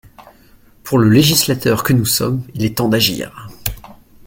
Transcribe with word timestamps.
Pour 0.81 0.97
le 0.97 1.11
législateur 1.11 1.83
que 1.83 1.93
nous 1.93 2.07
sommes, 2.07 2.41
il 2.55 2.65
est 2.65 2.75
temps 2.77 2.89
d’agir. 2.89 3.49